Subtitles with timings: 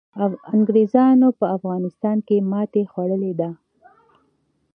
[0.53, 3.49] انګریزانو په افغانستان کي ماتي خوړلي ده.